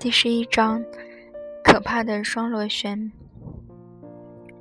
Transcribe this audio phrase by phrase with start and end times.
[0.00, 0.80] 第十一章：
[1.64, 3.10] 可怕的双螺旋。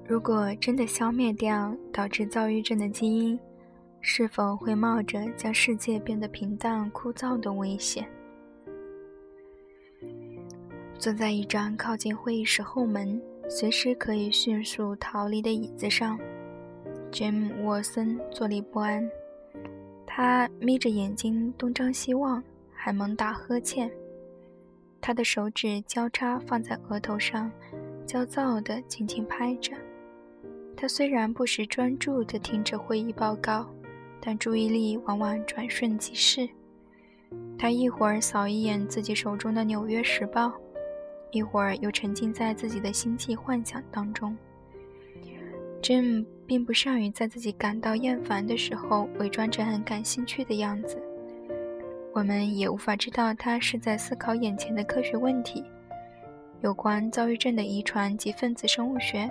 [0.04, 3.40] 如果真的消灭掉导致躁郁症的基因，
[4.02, 8.10] 是否会冒着将世界变得平淡枯燥的危险？
[10.98, 16.20] 坐在一张靠近会议室后门、随时可以迅速逃离的椅子上
[17.12, 19.08] ，Jim 沃森坐立不安。
[20.04, 22.44] 他眯着眼睛东张西望，
[22.74, 23.88] 还猛打呵欠。
[25.00, 27.52] 他的手指交叉放在额头上，
[28.06, 29.74] 焦躁地轻轻拍着。
[30.76, 33.68] 他虽然不时专注地听着会议报告，
[34.20, 36.48] 但注意力往往转瞬即逝。
[37.58, 40.48] 他一会儿扫一眼自己手中的《纽约时报》，
[41.32, 44.38] 一会儿又沉浸在自己的星际幻想当中。
[45.82, 51.02] Jim 并不善于在自己感到厌烦的时候伪装着很感兴趣的样子。
[52.14, 55.64] 我们也无法知道他是在思考眼前的科学问题，
[56.62, 59.30] 有关躁郁症的遗传及分子生物学，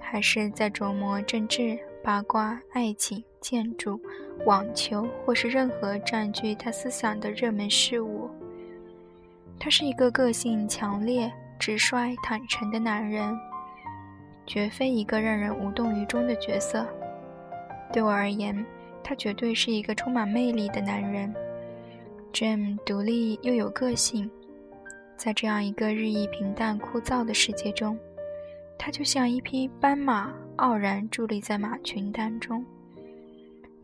[0.00, 4.00] 还是在琢磨政治、八卦、爱情、建筑、
[4.44, 8.28] 网球，或是任何占据他思想的热门事物。
[9.60, 13.38] 他是一个个性强烈、直率、坦诚的男人。
[14.44, 16.84] 绝非一个让人无动于衷的角色。
[17.92, 18.66] 对我而言，
[19.02, 21.32] 他绝对是一个充满魅力的男人。
[22.32, 24.30] Jim 独立又有个性，
[25.18, 27.98] 在这样一个日益平淡枯燥的世界中，
[28.78, 32.64] 他就像一匹斑马，傲然伫立在马群当中。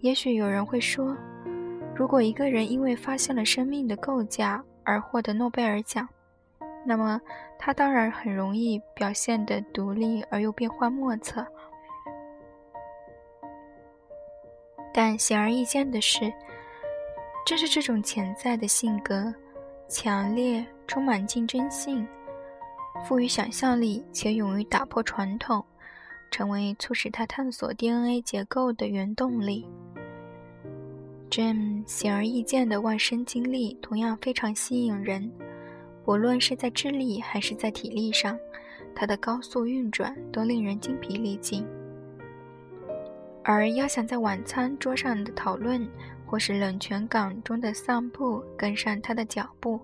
[0.00, 1.14] 也许有人会说，
[1.94, 6.08] 如果一个人因为发现了生命的构架而获得诺贝尔奖，
[6.86, 7.20] 那么，
[7.58, 11.46] 他当然很容易表现得独立而又变幻莫测。
[14.94, 16.32] 但显而易见的是，
[17.48, 19.32] 正是这种潜在的性格，
[19.88, 22.06] 强烈、充满竞争性、
[23.06, 25.64] 富于想象力且勇于打破传统，
[26.30, 29.66] 成为促使他探索 DNA 结构的原动力。
[31.30, 35.32] Jim 显而易见的万生经历同样非常吸引人。
[36.04, 38.38] 无论是在智力还是在体力上，
[38.94, 41.66] 他的高速运转都令人精疲力尽。
[43.42, 45.88] 而要想在晚餐桌上的讨论，
[46.28, 49.80] 或是冷泉港中的散步跟上他的脚步，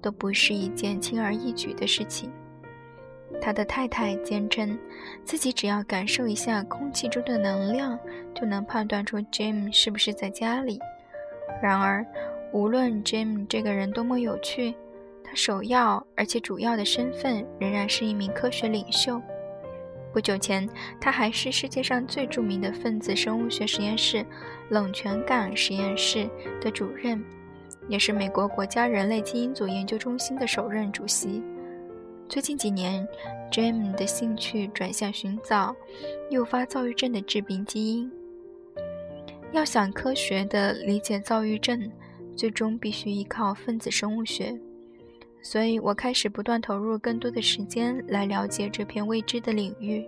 [0.00, 2.32] 都不是一件轻而易举的事情。
[3.40, 4.78] 他的太太坚称，
[5.24, 7.98] 自己只要感受一下空气中的能量，
[8.34, 10.80] 就能判断出 Jim 是不是在家里。
[11.62, 12.06] 然而，
[12.52, 14.74] 无论 Jim 这个人多么有趣，
[15.22, 19.20] 他首要而且主要的身份仍然是一名科学领袖。
[20.14, 20.68] 不久前，
[21.00, 24.24] 他还是世界上最著名的分子生物学实验室——
[24.70, 26.30] 冷泉港实验室
[26.60, 27.20] 的主任，
[27.88, 31.42] 也是美国国家人类基因组研究中心的首任主席。
[32.28, 33.04] 最近几年
[33.50, 35.74] ，Jim 的兴趣转向寻找
[36.30, 38.08] 诱发躁郁症的致病基因。
[39.50, 41.90] 要想科学地理解躁郁症，
[42.36, 44.56] 最终必须依靠分子生物学。
[45.44, 50.02] 所以我开始不断投入更多的时间来了解这片未知的领域。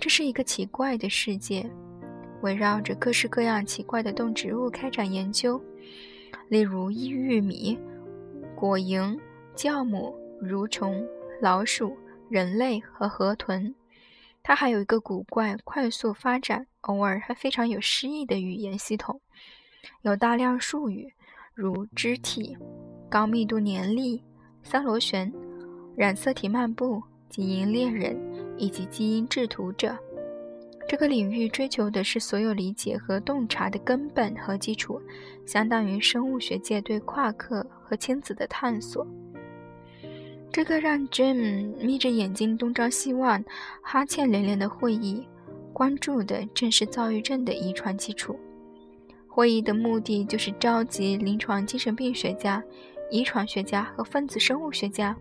[0.00, 1.70] 这是一个奇怪的世界，
[2.40, 5.62] 围绕着各式各样奇怪的动植物开展研究，
[6.48, 7.78] 例如玉米、
[8.56, 9.20] 果蝇、
[9.54, 11.06] 酵母、蠕虫、
[11.42, 11.94] 老鼠、
[12.30, 13.74] 人类和河豚。
[14.42, 19.20] 它还有一个古怪、快速发展、偶尔还非常有诗意的语言系统，
[20.00, 21.12] 有大量术语，
[21.52, 22.56] 如肢体。
[23.10, 24.22] 高密度粘粒、
[24.62, 25.30] 三螺旋、
[25.96, 28.16] 染色体漫步、基因猎人
[28.56, 29.98] 以及基因制图者，
[30.88, 35.02] 这个领域追求的是所有理解和洞察的根本和基础，
[35.44, 39.04] 相当于生物学界对夸克和亲子的探索。
[40.52, 43.44] 这个让 Jim 眯着眼睛东张西望、
[43.82, 45.26] 哈欠连连的会议，
[45.72, 48.38] 关注的正是躁郁症的遗传基础。
[49.26, 52.62] 会议的目的就是召集临床精神病学家。
[53.10, 55.16] 遗传学家和分子生物学家，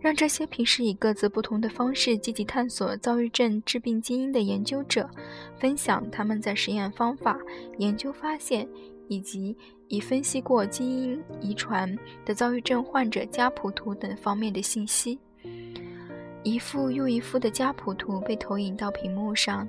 [0.00, 5.08] 让这些平时以各自不同的方式积极探索躁郁症致病基因的研究者，
[5.58, 7.38] 分享他们在实验方法、
[7.78, 8.68] 研究发现
[9.08, 9.56] 以及
[9.88, 15.18] 已分析过基因遗传的躁郁症患者家谱图等方面的信息。
[16.42, 19.66] 一幅又一幅的家谱图被投影到屏幕上，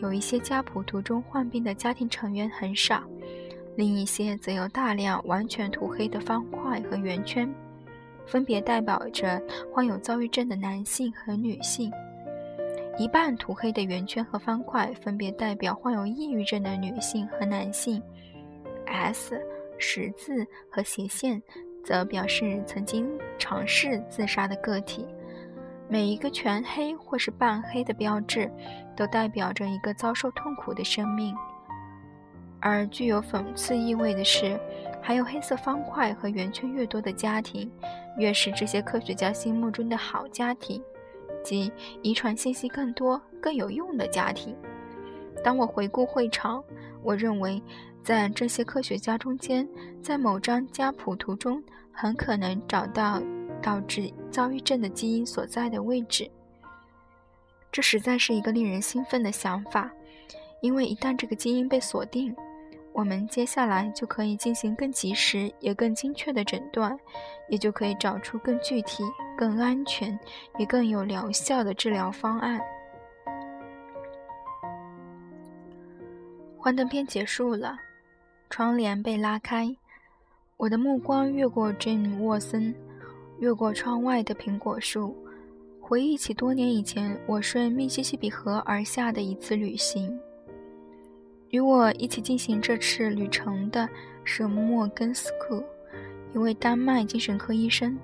[0.00, 3.02] 有一些家谱图中患病的家庭成员很少。
[3.76, 7.52] 另一些则有大量完全涂黑的方块和圆圈，
[8.26, 9.40] 分别代表着
[9.72, 11.90] 患有躁郁症的男性和女性。
[12.98, 18.02] 一半涂黑的圆圈和方块分别代表患有抑郁症的女性和男性。
[18.86, 19.40] S、
[19.78, 21.40] 十字和斜线
[21.82, 23.08] 则表示曾经
[23.38, 25.06] 尝试自杀的个体。
[25.88, 28.50] 每一个全黑或是半黑的标志，
[28.94, 31.34] 都代表着一个遭受痛苦的生命。
[32.60, 34.60] 而具有讽刺意味的是，
[35.00, 37.70] 还有黑色方块和圆圈越多的家庭，
[38.18, 40.82] 越是这些科学家心目中的好家庭，
[41.42, 41.72] 即
[42.02, 44.54] 遗传信息更多、更有用的家庭。
[45.42, 46.62] 当我回顾会场，
[47.02, 47.62] 我认为，
[48.02, 49.66] 在这些科学家中间，
[50.02, 53.20] 在某张家谱图中，很可能找到。
[53.62, 56.30] 导致躁郁症的基因所在的位置，
[57.70, 59.92] 这实在是一个令人兴奋的想法，
[60.62, 62.34] 因为一旦这个基因被锁定，
[62.92, 66.98] 我们接下来就可以进行更及时也更精确的诊断，
[67.48, 69.04] 也就可以找出更具体、
[69.36, 70.18] 更安全
[70.58, 72.60] 也更有疗效的治疗方案。
[76.58, 77.78] 幻灯片结束了，
[78.50, 79.74] 窗帘被拉开，
[80.56, 82.74] 我的目光越过珍沃森。
[83.38, 85.16] 越过窗外的苹果树，
[85.80, 90.20] 回忆起多年以前我顺密西西比河而下的一次旅行。
[91.50, 93.88] 与我一起进行这次旅程的
[94.22, 95.62] 是莫根斯库，
[96.32, 97.98] 一位丹麦精神科医生。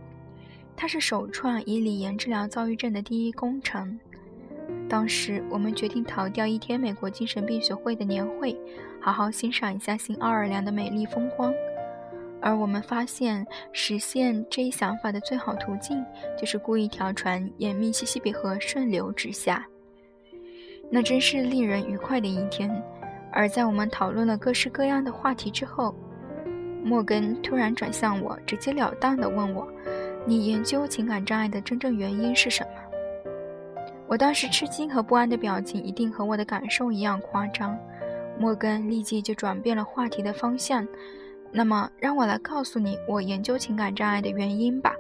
[0.77, 3.99] 他是首创以锂盐治疗躁郁症的第一功臣。
[4.89, 8.57] 当时我们决定逃掉一天美国精神病学会的年会，
[9.01, 11.55] 好好欣赏一下新奥尔良的美丽风光。
[12.41, 16.05] 而我们发现，实现这一想法的最好途径，
[16.37, 19.67] 就是雇一条船沿密西西比河顺流直下。
[20.91, 22.71] 那真是令人愉快的一天。
[23.37, 25.95] 而在我们讨论了各式各样的话题之后，
[26.83, 29.69] 莫根突然转向我，直截了当地问我
[30.25, 32.71] ：“你研究情感障碍的真正原因是什么？”
[34.09, 37.77] 我当时吃惊和不安的表情，一定和我的感受一样夸张。
[38.39, 40.89] 莫根立即就转变了话题的方向。
[41.53, 44.96] 那么，让我来告诉你我研究情感障碍的原因吧。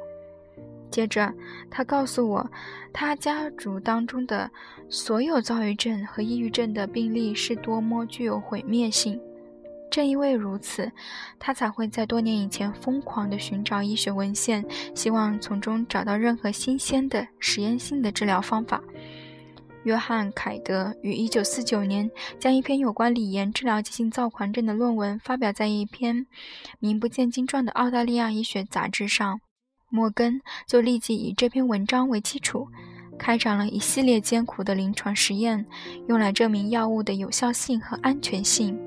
[0.90, 1.32] 接着，
[1.70, 2.50] 他告诉我，
[2.92, 4.50] 他家族当中的
[4.88, 9.20] 所有躁郁症和抑郁症的病例是多么具有毁灭性。
[9.88, 10.90] 正因为如此，
[11.38, 18.82] 他才会在多年以前疯狂地寻找医学文献，希望从中找到任何新鲜的实验性的治疗方法。
[19.84, 22.10] 约翰·凯德于1949年
[22.40, 26.26] 将一篇有关锂盐治疗急性躁狂症的论文发表在一篇
[26.80, 29.40] 名不见经传的澳大利亚医学杂志上。
[29.88, 32.68] 摩根就立即以这篇文章为基础，
[33.18, 35.64] 开展了一系列艰苦的临床实验，
[36.08, 38.78] 用来证明药物的有效性和安全性。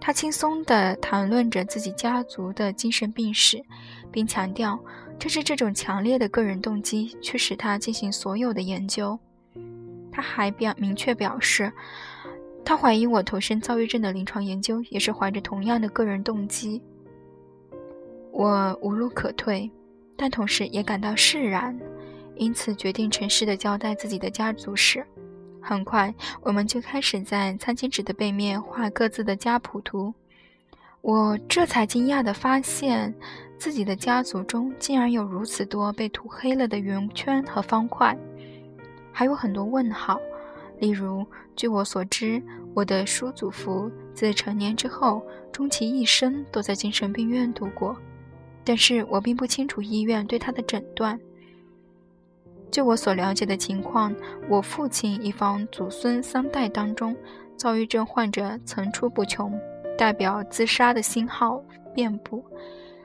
[0.00, 3.62] 他轻松地谈论着自己家族的精神病史，
[4.10, 4.78] 并强调，
[5.18, 9.18] 正是这种强烈的个人动机驱使他进行所有的研究。
[10.10, 11.72] 他还表明确表示，
[12.64, 16.82] 他怀疑我投身躁郁症的临床研究也是怀着同样的个人动机。
[18.32, 19.70] 我无路可退，
[20.20, 21.74] 但同时也感到释然，
[22.36, 25.02] 因此决定诚实的交代自己的家族史。
[25.62, 30.12] 很快，我们就开始在餐巾纸的背面画各自的家谱图。
[31.00, 33.14] 我这才惊讶地发现，
[33.56, 38.14] 自己的家族中竟然有如此多被涂黑了的圆圈和方块。
[39.10, 40.20] 还有很多问号，
[40.80, 41.26] 例如，
[41.56, 42.42] 据我所知，
[42.74, 47.96] 我的叔祖父自成年之后，终其一生都在精神病院度过，
[48.64, 51.18] 但是我并不清楚医院对他的诊断。
[52.70, 54.14] 就我所了解的情况，
[54.48, 57.16] 我父亲一方祖孙三代当中，
[57.56, 59.58] 躁郁症患者层出不穷，
[59.98, 61.60] 代表自杀的信号
[61.92, 62.44] 遍布。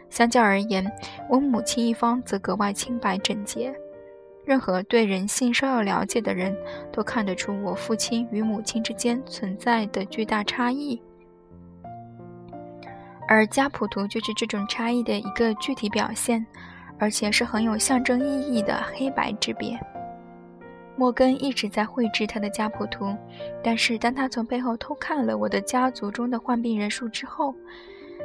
[0.09, 0.89] 相较而言，
[1.29, 3.73] 我母亲一方则格外清白整洁。
[4.45, 6.55] 任何对人性稍有了解的人
[6.91, 11.01] 都看得出我父亲与母亲之间存在的巨大差异，
[13.27, 16.45] 而家谱图就是这种差异的一个具体表现，
[16.99, 19.79] 而且是很有象征意义的黑白之别。
[20.97, 23.13] 莫根一直在绘制他的家谱图，
[23.61, 27.53] 但是当他从背后偷看了我的家族中的患病人数之后，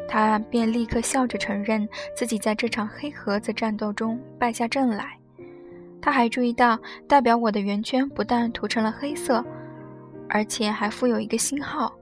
[0.08, 5.18] 他便立刻笑着承认自己在这场黑盒子战斗中败下阵来。
[6.00, 6.78] 他还注意到，
[7.08, 9.44] 代表我的圆圈不但涂成了黑色，
[10.28, 11.92] 而且还附有一个星号，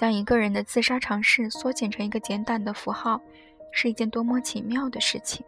[0.00, 3.20] 将一个人的自杀尝试缩减成一个简短的符号，
[3.70, 5.44] 是一件多么奇妙的事情。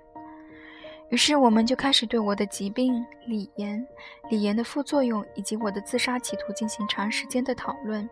[1.08, 3.82] 于是，我们就开始对我的疾病、锂盐、
[4.28, 8.06] 锂盐的副作用以及我的自杀企图进行长时间的讨论。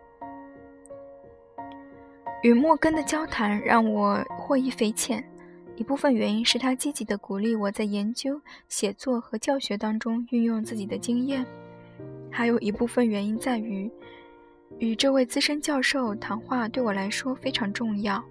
[2.41, 5.23] 与莫根的交谈让我获益匪浅。
[5.75, 11.45] 一部分原因是他积极地鼓励我在研究、写作和教学当中运用自己的经验，
[12.31, 13.91] 还有一部分原因在于，
[14.79, 18.23] 与这位资深教授谈话对我来说非常重要。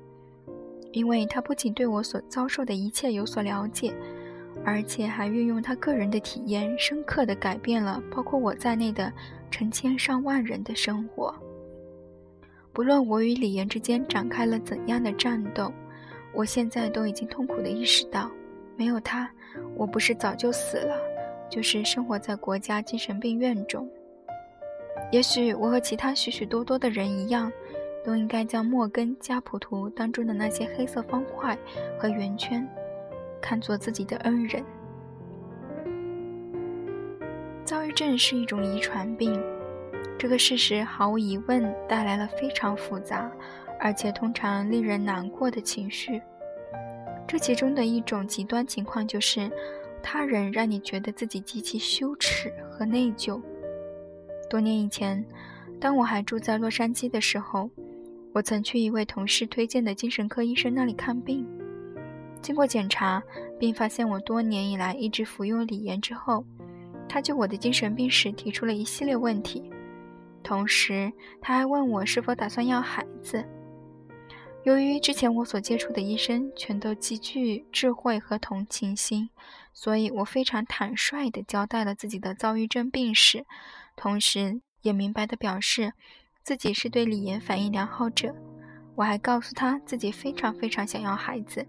[0.93, 3.95] 因为他不仅对我所遭受的一切有所了解，
[4.65, 9.13] 而且还运用他个人的体验，深刻地改变了包括我在内的
[9.53, 11.33] 成千上万人的生活。
[12.73, 15.73] 不论我与李岩之间展开了怎样的战斗，
[16.35, 18.29] 我现在都已经痛苦地意识到，
[18.77, 19.31] 没有他，
[19.77, 20.97] 我不是早就死了，
[21.49, 23.89] 就是生活在国家精神病院中。
[25.11, 27.53] 也许我和其他许许多多的人一样，
[28.05, 31.59] 都应该将莫根加普图当中的那些黑色方块
[31.99, 32.67] 和圆圈，
[33.41, 34.65] 看作自己的恩人。
[37.65, 39.43] 躁郁症是一种遗传病。
[40.17, 43.31] 这个事实毫无疑问带来了非常复杂，
[43.81, 46.21] 而且通常令人难过的情绪。
[47.27, 49.51] 这其中的一种极端情况就是，
[50.03, 53.41] 他人让你觉得自己极其羞耻和内疚。
[54.51, 55.25] 多年以前，
[55.81, 57.71] 当我还住在洛杉矶的时候，
[58.35, 61.47] 我曾去一位同事推荐的精神科医生那里看病。
[62.43, 63.23] 经过检查，
[63.61, 66.45] 并发现我多年以来一直服用锂盐之后，
[67.09, 69.71] 他就我的精神病史提出了一系列问题。
[70.43, 73.45] 同时，他还问我是否打算要孩子。
[74.65, 79.31] 由于之前我所接触的医生全都极具智慧和同情心，
[79.73, 83.47] 所以我非常坦率地交代了自己的躁郁症病史，
[84.01, 85.93] 同时也明白地表示
[86.43, 88.35] 自己是对锂盐反应良好者。
[88.95, 91.67] 我还告诉他自己非常非常想要孩子。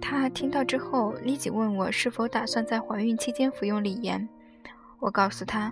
[0.00, 4.26] 他听到之后，立即问我是否打算在怀孕期间服用锂盐。
[4.98, 5.70] 我告诉他。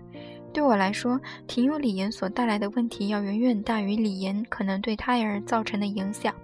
[0.52, 6.34] 对我来说，停用锂盐所带来的问题要远远大于锂盐可能对胎儿造成的影响，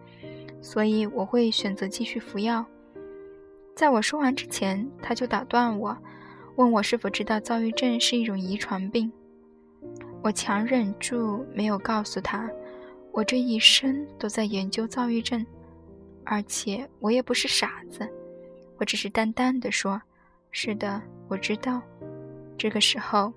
[0.63, 2.65] 所以我会选择继续服药。
[3.77, 5.99] 在我说完之前，他就打断我，
[6.57, 9.13] 问我是否知道躁郁症是一种遗传病。
[10.23, 12.51] 我强忍住没有告诉他，
[13.13, 15.45] 我这一生都在研究躁郁症，
[16.25, 18.09] 而且我也不是傻子。
[18.77, 20.01] 我只是淡淡的说
[20.51, 21.83] ：“是的，我知道。”
[22.59, 23.33] 这个时候。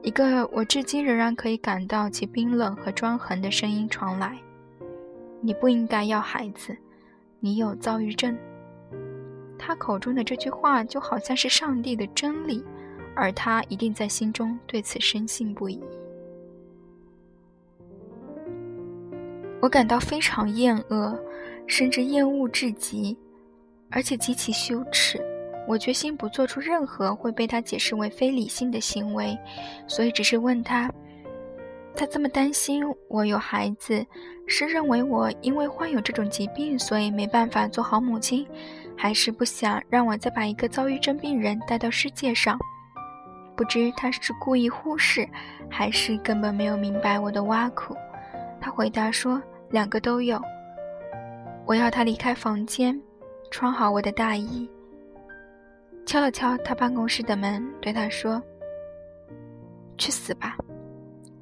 [0.00, 4.38] 一个我至今仍然可以感到其冰冷和专横的声音传来
[5.42, 6.74] ：“你不应该要孩子，
[7.40, 8.38] 你有躁郁症。”
[9.58, 12.64] 他口中的这句话就好像是上帝的真理，
[13.16, 15.82] 而他一定在心中对此深信不疑。
[19.60, 21.18] 我感到非常厌恶，
[21.66, 23.16] 甚至厌恶至极，
[23.90, 25.20] 而且极其羞耻。
[25.66, 29.36] 我决心不做出任何会被他解释为非理性的行为，
[29.86, 30.90] 所以只是问他：
[31.94, 34.06] 他这么担心我有孩子，
[34.46, 38.46] 是认为我因为患有这种疾病，所以没办法做好母亲，
[38.96, 42.58] 还是不想让我再把一个躁郁症病人带到世界上？
[43.56, 45.28] 不知他是故意忽视，
[45.68, 47.94] 还是根本没有明白我的挖苦。
[48.60, 50.40] 他回答说：两个都有。
[51.66, 52.98] 我要他离开房间，
[53.50, 54.68] 穿好我的大衣。
[56.06, 58.42] 敲了敲他办公室的门，对他说
[59.98, 60.56] ：“去死吧！”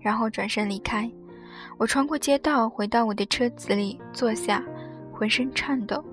[0.01, 1.09] 然后转身离开。
[1.79, 4.63] 我穿过街道，回到我的车子里坐下，
[5.13, 6.05] 浑身颤抖，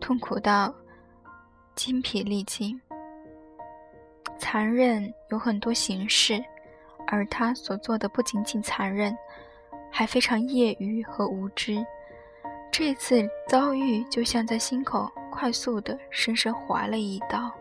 [0.00, 0.74] 痛苦到
[1.76, 2.80] 精疲力尽。
[4.38, 6.42] 残忍有很多形式，
[7.06, 9.16] 而他所做的不仅仅残忍，
[9.90, 11.84] 还非常业余和无知。
[12.70, 17.52] 这次遭遇就像在心口快速的深深划了一刀。